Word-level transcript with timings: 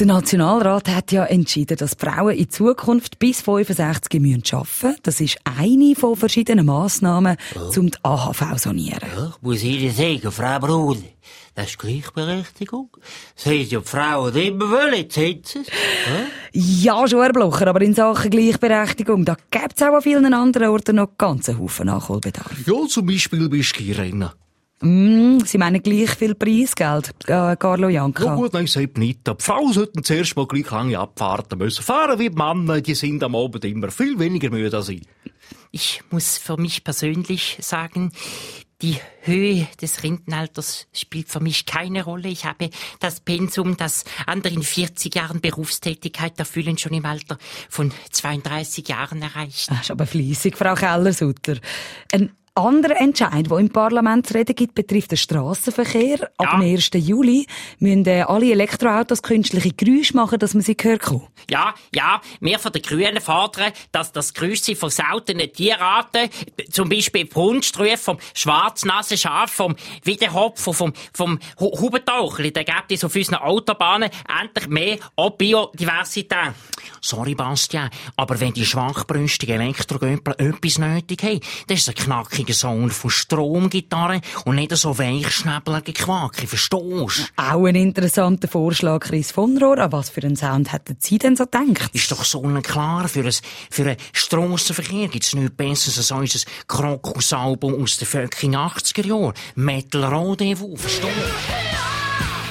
Der 0.00 0.06
Nationalrat 0.06 0.88
hat 0.88 1.12
ja 1.12 1.24
entschieden, 1.24 1.76
dass 1.76 1.94
Frauen 1.94 2.34
in 2.34 2.50
Zukunft 2.50 3.18
bis 3.18 3.42
65 3.42 4.20
müssen 4.20 4.42
arbeiten 4.52 4.96
Das 5.02 5.20
ist 5.20 5.38
eine 5.44 5.94
von 5.94 6.16
verschiedenen 6.16 6.66
Massnahmen, 6.66 7.36
oh. 7.54 7.78
um 7.78 7.90
die 7.90 7.98
AHV 8.02 8.52
zu 8.52 8.58
sanieren. 8.58 9.08
Ja, 9.14 9.34
muss 9.40 9.62
ich 9.62 9.82
Ihnen 9.82 9.94
sagen, 9.94 10.32
Frau 10.32 10.58
Bruder, 10.58 11.00
das 11.54 11.66
ist 11.66 11.78
Gleichberechtigung. 11.78 12.88
Das 13.36 13.46
haben 13.46 13.66
ja 13.68 13.80
die 13.80 13.86
Frauen 13.86 14.34
immer 14.34 14.70
wollen, 14.70 14.94
jetzt 14.94 15.16
haben 15.18 15.40
sie 15.44 15.60
es. 15.60 16.82
Ja, 16.82 17.06
schon 17.06 17.20
Herr 17.20 17.32
Blocher, 17.32 17.66
aber 17.66 17.82
in 17.82 17.94
Sachen 17.94 18.30
Gleichberechtigung, 18.30 19.24
da 19.24 19.36
gibt 19.50 19.74
es 19.76 19.82
auch 19.82 19.94
an 19.94 20.02
vielen 20.02 20.32
anderen 20.32 20.68
Orten 20.68 20.96
noch 20.96 21.18
ganz 21.18 21.48
Haufen 21.48 21.86
Nachholbedarf. 21.86 22.66
Ja, 22.66 22.86
zum 22.88 23.06
Beispiel 23.06 23.48
bei 23.48 23.62
Skirennen. 23.62 24.30
Mm, 24.82 25.38
Sie 25.44 25.58
meinen 25.58 25.82
gleich 25.82 26.10
viel 26.10 26.34
Preisgeld, 26.34 27.12
äh, 27.26 27.56
Carlo 27.56 27.88
Janka? 27.88 28.24
Ja 28.24 28.34
gut, 28.34 28.52
nein, 28.52 28.66
sagt 28.66 28.98
nicht. 28.98 29.26
Die 29.26 29.32
Frauen 29.38 29.72
sollten 29.72 30.02
zuerst 30.02 30.36
mal 30.36 30.46
gleich 30.46 30.70
lange 30.70 30.98
Abfahrten 30.98 31.58
müssen. 31.58 31.82
Fahren 31.82 32.18
wie 32.18 32.30
die 32.30 32.36
Männer, 32.36 32.80
die 32.80 32.94
sind 32.94 33.22
am 33.22 33.36
Abend 33.36 33.64
immer 33.64 33.90
viel 33.90 34.18
weniger 34.18 34.50
müde 34.50 34.76
als 34.76 34.88
ich. 34.88 35.02
Ich 35.70 36.02
muss 36.10 36.36
für 36.36 36.56
mich 36.56 36.84
persönlich 36.84 37.58
sagen, 37.60 38.12
die 38.82 38.98
Höhe 39.20 39.68
des 39.80 40.02
Rentenalters 40.02 40.88
spielt 40.92 41.28
für 41.28 41.38
mich 41.38 41.66
keine 41.66 42.02
Rolle. 42.04 42.28
Ich 42.28 42.44
habe 42.44 42.68
das 42.98 43.20
Pensum, 43.20 43.76
das 43.76 44.04
andere 44.26 44.52
in 44.52 44.62
40 44.62 45.14
Jahren 45.14 45.40
Berufstätigkeit 45.40 46.36
erfüllen, 46.38 46.76
schon 46.76 46.92
im 46.92 47.06
Alter 47.06 47.38
von 47.70 47.92
32 48.10 48.88
Jahren 48.88 49.22
erreicht. 49.22 49.70
Das 49.70 49.82
ist 49.82 49.90
aber 49.92 50.06
fleissig, 50.06 50.58
Frau 50.58 50.74
Keller-Sutter. 50.74 51.58
Ein 52.12 52.32
anderer 52.54 53.00
Entscheid, 53.00 53.50
der 53.50 53.58
im 53.58 53.70
Parlament 53.70 54.26
zu 54.26 54.34
reden 54.34 54.54
gibt, 54.54 54.74
betrifft 54.74 55.10
den 55.10 55.16
Strassenverkehr. 55.16 56.30
Ab 56.36 56.48
ja. 56.52 56.60
dem 56.60 56.74
1. 56.74 56.90
Juli 56.94 57.46
müssen 57.78 58.04
äh, 58.06 58.22
alle 58.22 58.52
Elektroautos 58.52 59.22
künstliche 59.22 59.72
Geräusche 59.72 60.14
machen, 60.14 60.38
dass 60.38 60.52
man 60.52 60.62
sie 60.62 60.76
hört. 60.80 61.02
Ja, 61.50 61.74
ja, 61.94 62.20
wir 62.40 62.58
von 62.58 62.72
den 62.72 62.82
Grünen 62.82 63.20
fordern, 63.20 63.72
dass 63.90 64.12
das 64.12 64.34
Geräusch 64.34 64.76
von 64.76 64.90
seltenen 64.90 65.52
Tierarten, 65.52 66.28
zum 66.70 66.88
Beispiel 66.88 67.24
Brunstrüfe 67.24 67.96
vom 67.96 68.18
Schwarznasenschaf, 68.34 69.50
vom 69.50 69.74
Wiederhopf, 70.04 70.60
vom, 70.60 70.92
vom 71.14 71.38
Hubentauchli, 71.58 72.52
da 72.52 72.62
gibt 72.62 72.92
es 72.92 73.04
auf 73.04 73.16
unseren 73.16 73.36
Autobahnen 73.36 74.10
endlich 74.42 74.68
mehr 74.68 74.98
Biodiversität. 75.38 76.52
Sorry, 77.00 77.34
Bastian, 77.34 77.90
aber 78.16 78.38
wenn 78.40 78.52
die 78.52 78.66
schwachbrünstigen 78.66 79.60
Elektrogömpel 79.60 80.34
etwas 80.38 80.78
nötig 80.78 81.22
haben, 81.22 81.40
dann 81.66 81.76
ist 81.76 81.88
ein 81.88 81.94
knackig 81.94 82.41
knackigen 82.42 82.54
Sound 82.54 82.92
von 82.92 83.10
Stromgitarre 83.10 84.20
und 84.44 84.56
nicht 84.56 84.76
so 84.76 84.98
weichschnäbelige 84.98 85.92
Quake, 85.92 86.46
verstehst 86.46 86.72
du? 86.72 87.08
Auch 87.36 87.66
ein 87.66 87.74
interessanter 87.74 88.48
Vorschlag, 88.48 89.00
Chris 89.00 89.30
von 89.30 89.56
Rohr. 89.58 89.78
An 89.78 89.92
was 89.92 90.10
für 90.10 90.22
einen 90.22 90.36
Sound 90.36 90.72
hätten 90.72 90.96
Sie 90.98 91.18
denn 91.18 91.36
so 91.36 91.44
gedacht? 91.44 91.90
Ist 91.94 92.10
doch 92.10 92.24
so 92.24 92.42
klar, 92.62 93.08
für, 93.08 93.24
ein, 93.24 93.34
für 93.70 93.82
einen 93.82 93.96
Strassenverkehr 94.12 95.08
gibt's 95.08 95.34
nichts 95.34 95.56
Besseres 95.56 96.12
als 96.12 96.34
unser 96.34 96.46
Krokusalbum 96.66 97.82
aus 97.82 97.98
den 97.98 98.06
fucking 98.06 98.56
80er 98.56 99.06
Jahren. 99.06 99.34
Metal 99.54 100.04
Rendezvous, 100.04 100.80
verstehst 100.80 101.16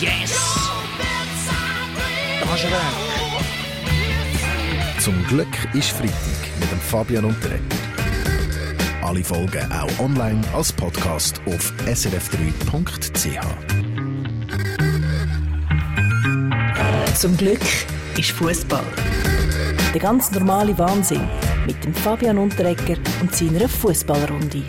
du? 0.00 0.04
Yes! 0.04 0.32
Da 2.40 2.54
ist 2.54 2.64
er 2.64 2.70
weg. 2.70 2.78
Zum 4.98 5.26
Glück 5.26 5.48
ist 5.74 5.90
Freitag 5.90 6.14
mit 6.60 6.70
dem 6.70 6.78
Fabian 6.78 7.24
Unterreger. 7.24 7.71
Alle 9.02 9.24
Folgen 9.24 9.70
auch 9.72 9.98
online 9.98 10.40
als 10.54 10.72
Podcast 10.72 11.40
auf 11.46 11.72
srf3.ch. 11.86 13.40
Zum 17.18 17.36
Glück 17.36 17.60
ist 18.16 18.30
Fußball. 18.30 18.84
Der 19.92 20.00
ganz 20.00 20.30
normale 20.30 20.78
Wahnsinn 20.78 21.28
mit 21.66 21.82
dem 21.84 21.92
Fabian 21.92 22.38
Unterrecker 22.38 22.96
und 23.20 23.34
seiner 23.34 23.68
Fußballrunde. 23.68 24.62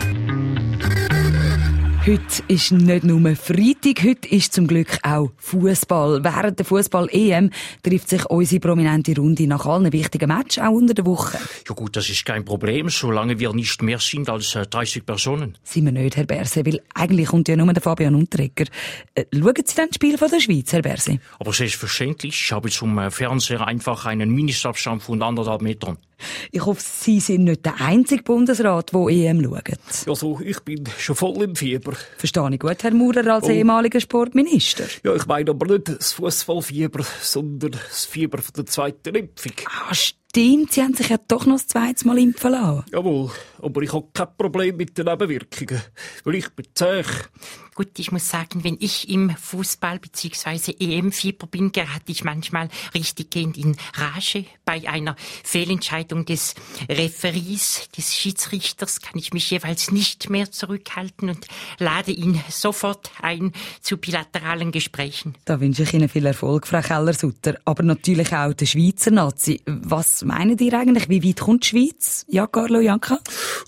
Heute 2.06 2.42
ist 2.48 2.70
nicht 2.70 3.04
nur 3.04 3.34
Freitag, 3.34 4.04
heute 4.04 4.28
ist 4.28 4.52
zum 4.52 4.66
Glück 4.66 4.98
auch 5.02 5.30
Fußball. 5.38 6.22
Während 6.22 6.58
der 6.58 6.66
Fußball-EM 6.66 7.48
trifft 7.82 8.10
sich 8.10 8.26
unsere 8.26 8.60
prominente 8.60 9.16
Runde 9.16 9.46
nach 9.46 9.64
allen 9.64 9.90
wichtigen 9.90 10.28
Matches 10.28 10.62
auch 10.62 10.72
unter 10.72 10.92
der 10.92 11.06
Woche. 11.06 11.38
Ja 11.66 11.74
gut, 11.74 11.96
das 11.96 12.10
ist 12.10 12.26
kein 12.26 12.44
Problem, 12.44 12.90
solange 12.90 13.38
wir 13.38 13.54
nicht 13.54 13.80
mehr 13.80 13.98
sind 14.00 14.28
als 14.28 14.52
30 14.52 14.96
äh, 14.96 15.00
Personen. 15.00 15.56
Sind 15.62 15.86
wir 15.86 15.92
nicht, 15.92 16.18
Herr 16.18 16.26
Berse, 16.26 16.66
weil 16.66 16.82
eigentlich 16.92 17.28
kommt 17.28 17.48
ja 17.48 17.56
nur 17.56 17.72
der 17.72 17.82
Fabian 17.82 18.14
Unterreger. 18.14 18.66
Äh, 19.14 19.24
schauen 19.32 19.54
Sie 19.64 19.74
dann 19.74 19.88
das 19.88 19.94
Spiel 19.94 20.18
von 20.18 20.28
der 20.28 20.40
Schweiz, 20.40 20.74
Herr 20.74 20.82
Berse? 20.82 21.20
Aber 21.38 21.54
selbstverständlich. 21.54 22.38
Ich 22.38 22.52
habe 22.52 22.68
zum 22.68 22.98
äh, 22.98 23.10
Fernseher 23.10 23.66
einfach 23.66 24.04
einen 24.04 24.28
Mindestabstand 24.28 25.02
von 25.02 25.22
anderthalb 25.22 25.62
Metern. 25.62 25.96
Ich 26.52 26.64
hoffe, 26.64 26.82
Sie 26.82 27.20
sind 27.20 27.44
nicht 27.44 27.64
der 27.64 27.80
einzige 27.80 28.22
Bundesrat, 28.22 28.92
der 28.92 29.08
EM 29.08 29.42
schaut. 29.42 30.08
Also, 30.08 30.40
ich 30.44 30.60
bin 30.60 30.84
schon 30.98 31.16
voll 31.16 31.42
im 31.42 31.56
Fieber. 31.56 31.92
Verstehe 32.16 32.48
ich 32.52 32.58
gut, 32.58 32.82
Herr 32.82 32.94
Maurer, 32.94 33.26
als 33.34 33.46
oh. 33.46 33.50
ehemaliger 33.50 34.00
Sportminister? 34.00 34.84
Ja, 35.02 35.14
ich 35.14 35.26
meine 35.26 35.50
aber 35.50 35.66
nicht 35.66 35.88
das 35.88 36.12
Fußballfieber, 36.14 37.04
sondern 37.20 37.72
das 37.72 38.04
Fieber 38.06 38.38
von 38.38 38.52
der 38.56 38.66
zweiten 38.66 39.14
Impfung. 39.14 39.52
Ah, 39.66 39.94
stimmt. 39.94 40.72
Sie 40.72 40.82
haben 40.82 40.94
sich 40.94 41.08
ja 41.08 41.16
doch 41.28 41.46
noch 41.46 41.56
das 41.56 41.68
zweite 41.68 42.06
Mal 42.06 42.18
impfen 42.18 42.52
lassen. 42.52 42.84
Jawohl, 42.92 43.30
aber 43.64 43.82
ich 43.82 43.92
habe 43.92 44.08
kein 44.12 44.28
Problem 44.36 44.76
mit 44.76 44.96
den 44.96 45.06
Nebenwirkungen, 45.06 45.82
weil 46.24 46.34
ich 46.36 46.48
bin 46.50 46.66
zäh. 46.74 47.02
Gut, 47.74 47.98
ich 47.98 48.12
muss 48.12 48.30
sagen, 48.30 48.62
wenn 48.62 48.76
ich 48.78 49.08
im 49.08 49.30
Fußball 49.30 49.98
bzw. 49.98 50.76
EM-Fieber 50.78 51.48
bin, 51.48 51.72
gerate 51.72 52.12
ich 52.12 52.22
manchmal 52.22 52.68
richtiggehend 52.94 53.58
in 53.58 53.76
Rage. 53.94 54.44
Bei 54.64 54.88
einer 54.88 55.16
Fehlentscheidung 55.42 56.24
des 56.24 56.54
Referees, 56.88 57.88
des 57.96 58.14
Schiedsrichters, 58.14 59.00
kann 59.00 59.18
ich 59.18 59.32
mich 59.32 59.50
jeweils 59.50 59.90
nicht 59.90 60.30
mehr 60.30 60.52
zurückhalten 60.52 61.30
und 61.30 61.48
lade 61.80 62.12
ihn 62.12 62.40
sofort 62.48 63.10
ein 63.20 63.50
zu 63.80 63.96
bilateralen 63.96 64.70
Gesprächen. 64.70 65.34
Da 65.44 65.60
wünsche 65.60 65.82
ich 65.82 65.94
Ihnen 65.94 66.08
viel 66.08 66.26
Erfolg, 66.26 66.68
Frau 66.68 66.80
Keller-Sutter. 66.80 67.56
Aber 67.64 67.82
natürlich 67.82 68.32
auch 68.32 68.52
der 68.52 68.66
Schweizer 68.66 69.10
Nazi. 69.10 69.60
Was 69.66 70.22
meinen 70.22 70.56
ihr 70.58 70.74
eigentlich? 70.74 71.08
Wie 71.08 71.24
weit 71.24 71.40
kommt 71.40 71.64
die 71.64 71.68
Schweiz? 71.70 72.24
Ja, 72.28 72.46
Carlo 72.46 72.78
Janka? 72.78 73.18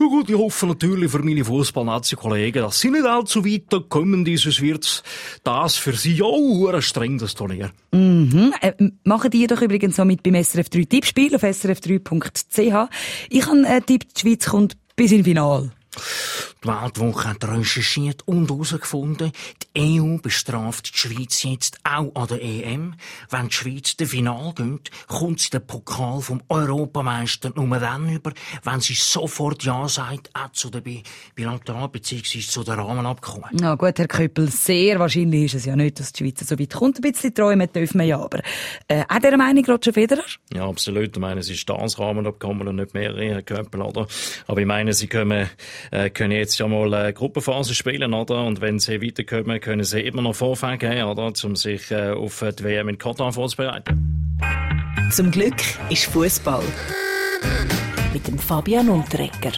Ja 0.01 0.07
gut, 0.07 0.29
ich 0.29 0.37
hoffe 0.37 0.67
natürlich 0.67 1.11
für 1.11 1.23
meine 1.23 1.45
Fußball-Nazi-Kollegen, 1.45 2.63
dass 2.63 2.81
sie 2.81 2.91
nicht 2.91 3.05
allzu 3.05 3.45
weit 3.45 3.89
kommen, 3.89 4.25
dieses 4.25 4.61
wird 4.61 5.03
das 5.45 5.77
für 5.77 5.95
sie 5.95 6.23
auch 6.23 6.81
streng, 6.81 7.19
das 7.19 7.35
Turnier. 7.35 7.71
Mhm. 7.93 8.53
Äh, 8.61 8.73
machen 9.05 9.31
die 9.31 9.47
doch 9.47 9.63
übrigens 9.63 9.99
noch 9.99 10.05
mit 10.05 10.23
beim 10.23 10.35
SRF 10.43 10.69
3 10.69 10.85
Tippspiel 10.85 11.35
auf 11.35 11.43
srf3.ch. 11.43 12.91
Ich 13.31 13.47
habe 13.47 13.67
äh, 13.67 13.81
Tipp, 13.81 14.05
die 14.15 14.21
Schweiz 14.21 14.47
kommt 14.47 14.77
bis 14.97 15.13
ins 15.13 15.25
Finale. 15.25 15.71
Die 16.67 16.73
Weltwoche 16.73 17.29
hat 17.29 17.45
recherchiert 17.45 18.27
und 18.27 18.51
herausgefunden, 18.51 19.31
die 19.77 20.01
EU 20.01 20.19
bestraft 20.19 20.93
die 20.93 20.99
Schweiz 20.99 21.45
jetzt 21.45 21.79
auch 21.85 22.13
an 22.17 22.27
der 22.27 22.43
EM. 22.43 22.95
Wenn 23.31 23.49
die 23.49 23.55
Schweiz 23.55 23.97
den 23.97 24.09
Final 24.09 24.53
geht, 24.53 24.91
kommt 25.07 25.39
sie 25.39 25.51
den 25.51 25.65
Pokal 25.65 26.21
vom 26.21 26.43
Europameister 26.49 27.53
nur 27.55 27.79
dann 27.79 28.13
über, 28.13 28.33
wenn 28.65 28.81
sie 28.81 28.95
sofort 28.95 29.63
Ja 29.63 29.89
sagt, 29.89 30.31
auch 30.35 30.51
zu 30.51 30.69
der 30.69 30.83
Bilateral- 31.37 31.89
bzw. 31.89 32.41
zu 32.41 32.65
den 32.65 32.75
Rahmenabkommen. 32.75 33.51
Na 33.53 33.77
gut, 33.77 33.97
Herr 34.01 34.09
Köppel, 34.09 34.51
sehr 34.51 34.99
wahrscheinlich 34.99 35.45
ist 35.45 35.55
es 35.55 35.65
ja 35.67 35.77
nicht, 35.77 36.01
dass 36.01 36.13
die 36.13 36.25
Schweiz 36.25 36.49
so 36.49 36.59
weit 36.59 36.75
kommt. 36.75 36.99
Ein 36.99 37.13
bisschen 37.13 37.33
träumen 37.33 37.73
dürfen 37.73 38.01
wir 38.01 38.07
ja, 38.07 38.19
aber 38.19 38.41
äh, 38.89 39.05
auch 39.09 39.19
dieser 39.19 39.37
Meinung, 39.37 39.65
Roger 39.67 39.93
Federer? 39.93 40.25
Ja, 40.53 40.67
absolut. 40.69 41.17
Ich 41.17 41.21
meine, 41.21 41.39
es 41.39 41.49
ist 41.49 41.69
das 41.69 41.97
Rahmenabkommen 41.97 42.67
und 42.67 42.75
nicht 42.75 42.93
mehrere, 42.93 43.25
Herr 43.25 43.43
Köppel, 43.43 43.83
oder? 43.83 44.09
Aber 44.49 44.61
ich 44.61 44.67
meine, 44.67 44.95
sie 44.95 45.07
können, 45.07 45.49
äh, 45.93 46.11
können 46.11 46.33
jetzt 46.33 46.56
jetzt 46.57 46.61
ja 46.61 46.69
mal 46.69 46.93
eine 46.93 47.13
Gruppenphase 47.13 47.75
spielen, 47.75 48.15
oder? 48.15 48.43
Und 48.45 48.61
wenn 48.63 48.79
sie 48.79 49.03
weiterkommen, 49.03 49.61
können 49.61 49.85
sie 49.85 50.01
immer 50.01 50.23
noch 50.23 50.35
Vorfälle 50.35 50.79
geben, 50.79 51.03
oder? 51.03 51.33
Um 51.45 51.55
sich 51.55 51.91
äh, 51.91 52.13
auf 52.13 52.43
die 52.59 52.65
WM 52.65 52.89
in 52.89 52.99
Katar 52.99 53.33
vorzubereiten. 53.33 54.39
Zum 55.13 55.31
Glück 55.31 55.57
ist 55.91 56.07
Fußball. 56.07 56.65
Mit 58.13 58.27
dem 58.27 58.39
Fabian 58.39 58.89
Unterrecker. 58.89 59.53